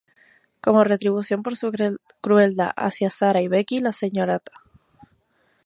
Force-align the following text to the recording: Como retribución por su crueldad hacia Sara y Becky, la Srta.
Como 0.63 0.83
retribución 0.83 1.43
por 1.43 1.55
su 1.55 1.71
crueldad 2.21 2.71
hacia 2.75 3.11
Sara 3.11 3.39
y 3.43 3.47
Becky, 3.47 3.81
la 3.81 3.93
Srta. 3.93 4.51